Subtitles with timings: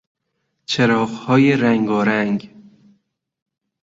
[0.65, 2.49] چراغهای رنگارنگ